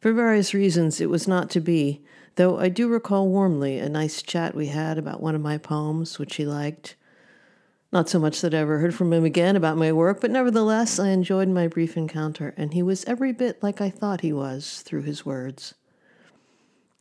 [0.00, 2.04] For various reasons, it was not to be,
[2.36, 6.18] though I do recall warmly a nice chat we had about one of my poems,
[6.18, 6.94] which he liked.
[7.90, 11.00] Not so much that I ever heard from him again about my work, but nevertheless
[11.00, 14.82] I enjoyed my brief encounter, and he was every bit like I thought he was
[14.82, 15.74] through his words.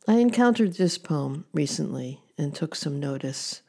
[0.08, 3.62] I encountered this poem recently and took some notice.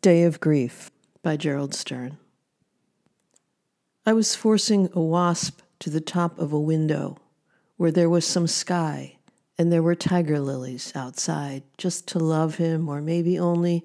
[0.00, 0.90] Day of Grief
[1.22, 2.16] by Gerald Stern.
[4.06, 7.18] I was forcing a wasp to the top of a window
[7.80, 9.16] where there was some sky
[9.56, 13.82] and there were tiger lilies outside just to love him or maybe only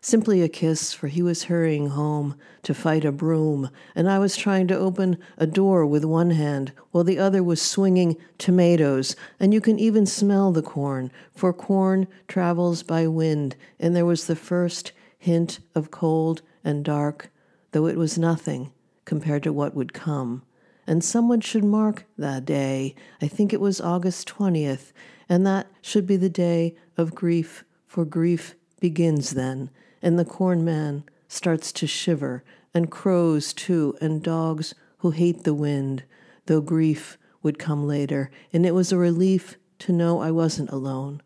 [0.00, 4.36] Simply a kiss, for he was hurrying home to fight a broom, and I was
[4.36, 9.52] trying to open a door with one hand while the other was swinging tomatoes, and
[9.52, 14.36] you can even smell the corn, for corn travels by wind, and there was the
[14.36, 17.30] first hint of cold and dark,
[17.72, 18.72] though it was nothing
[19.04, 20.42] compared to what would come.
[20.88, 22.96] And someone should mark that day.
[23.22, 24.92] I think it was August 20th,
[25.28, 29.70] and that should be the day of grief, for grief begins then
[30.02, 35.54] and the corn man starts to shiver, and crows too, and dogs who hate the
[35.54, 36.04] wind,
[36.46, 41.22] though grief would come later, and it was a relief to know I wasn't alone.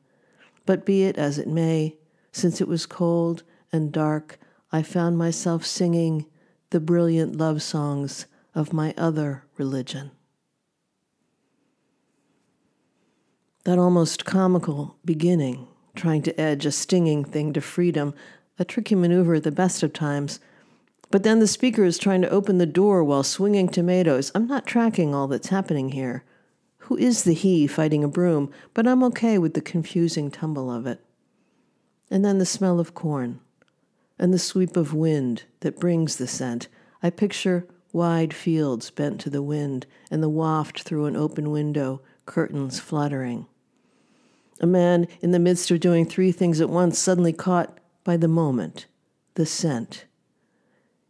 [0.67, 1.97] But be it as it may,
[2.33, 4.39] since it was cold and dark,
[4.71, 6.27] I found myself singing
[6.71, 10.11] the brilliant love songs of my other religion.
[13.63, 18.13] That almost comical beginning, trying to edge a stinging thing to freedom,
[18.59, 20.41] a tricky maneuver at the best of times.
[21.13, 24.33] But then the speaker is trying to open the door while swinging tomatoes.
[24.35, 26.25] I'm not tracking all that's happening here.
[26.79, 28.51] Who is the he fighting a broom?
[28.75, 30.99] But I'm okay with the confusing tumble of it.
[32.11, 33.39] And then the smell of corn
[34.19, 36.67] and the sweep of wind that brings the scent.
[37.01, 42.01] I picture wide fields bent to the wind and the waft through an open window,
[42.27, 43.47] curtains fluttering.
[44.61, 48.29] A man in the midst of doing three things at once suddenly caught by the
[48.29, 48.87] moment,
[49.35, 50.07] the scent.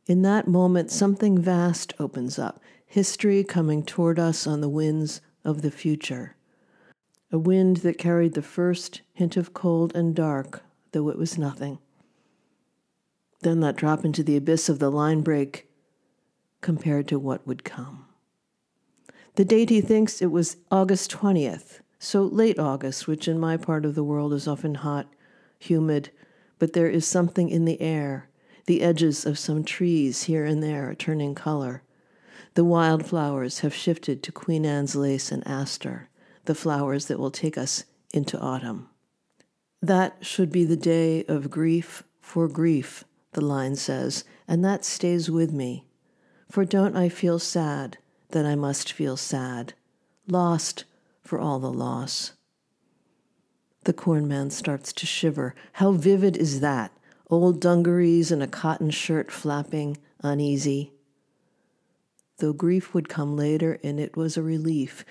[0.06, 5.62] In that moment, something vast opens up, history coming toward us on the winds of
[5.62, 6.37] the future.
[7.31, 10.62] A wind that carried the first hint of cold and dark,
[10.93, 11.78] though it was nothing.
[13.41, 15.69] Then that drop into the abyss of the line break
[16.62, 18.06] compared to what would come.
[19.34, 23.84] The date he thinks it was August 20th, so late August, which in my part
[23.84, 25.08] of the world is often hot,
[25.58, 26.10] humid,
[26.58, 28.28] but there is something in the air.
[28.66, 31.82] The edges of some trees here and there are turning color.
[32.54, 36.08] The wildflowers have shifted to Queen Anne's lace and aster,
[36.44, 38.88] the flowers that will take us into autumn.
[39.80, 45.30] That should be the day of grief for grief, the line says, and that stays
[45.30, 45.86] with me.
[46.52, 47.96] For don't I feel sad
[48.32, 49.72] that I must feel sad,
[50.28, 50.84] lost
[51.22, 52.32] for all the loss?
[53.84, 55.54] The corn man starts to shiver.
[55.72, 56.92] How vivid is that?
[57.30, 60.92] Old dungarees and a cotton shirt flapping, uneasy.
[62.36, 65.06] Though grief would come later, and it was a relief.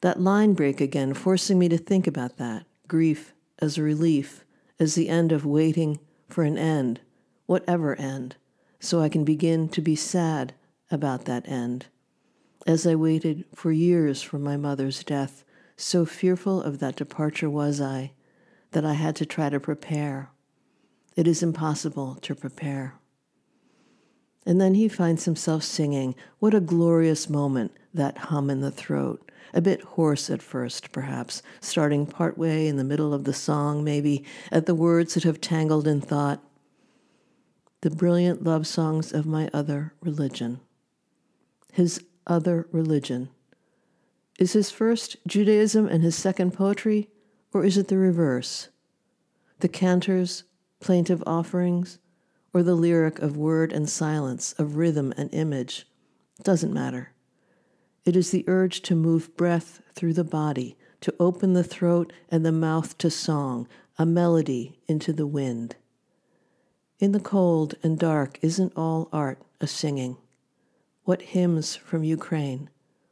[0.00, 2.64] That line break again, forcing me to think about that.
[2.88, 4.46] Grief as a relief,
[4.78, 7.00] as the end of waiting for an end,
[7.44, 8.36] whatever end,
[8.78, 10.54] so I can begin to be sad
[10.90, 11.86] about that end.
[12.66, 15.44] As I waited for years for my mother's death,
[15.76, 18.12] so fearful of that departure was I
[18.72, 20.30] that I had to try to prepare.
[21.16, 22.94] It is impossible to prepare.
[24.46, 26.14] And then he finds himself singing.
[26.38, 29.30] What a glorious moment, that hum in the throat.
[29.52, 34.24] A bit hoarse at first, perhaps, starting partway in the middle of the song, maybe,
[34.52, 36.40] at the words that have tangled in thought.
[37.80, 40.60] The brilliant love songs of my other religion.
[41.72, 43.30] His other religion
[44.40, 47.10] is his first Judaism and his second poetry,
[47.52, 48.68] or is it the reverse?
[49.58, 50.44] The cantors,
[50.80, 51.98] plaintive offerings,
[52.54, 55.86] or the lyric of word and silence, of rhythm and image?
[56.42, 57.12] Doesn't matter.
[58.06, 62.44] It is the urge to move breath through the body, to open the throat and
[62.44, 63.68] the mouth to song,
[63.98, 65.76] a melody into the wind.
[66.98, 70.16] In the cold and dark, isn't all art a singing?
[71.10, 72.70] What hymns from Ukraine,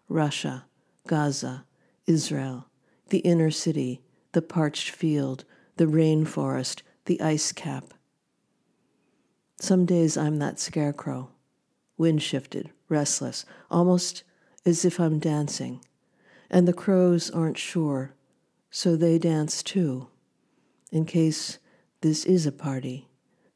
[0.08, 0.66] Russia,
[1.08, 1.64] Gaza,
[2.06, 2.68] Israel,
[3.08, 5.44] the inner city, the parched field,
[5.78, 7.92] the rainforest, the ice cap.
[9.58, 11.30] Some days I'm that scarecrow,
[11.96, 14.22] wind shifted, restless, almost
[14.64, 15.84] as if I'm dancing.
[16.48, 18.14] And the crows aren't sure,
[18.70, 20.06] so they dance too,
[20.92, 21.58] in case
[22.02, 23.08] this is a party,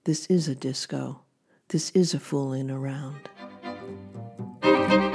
[0.02, 1.20] this is a disco,
[1.68, 3.28] this is a fooling around.
[4.62, 5.11] Thank you.